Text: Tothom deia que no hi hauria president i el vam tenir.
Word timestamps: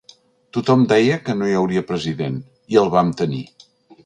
Tothom 0.55 0.85
deia 0.93 1.19
que 1.27 1.35
no 1.41 1.49
hi 1.51 1.57
hauria 1.59 1.83
president 1.93 2.41
i 2.75 2.81
el 2.85 2.91
vam 2.97 3.15
tenir. 3.23 3.45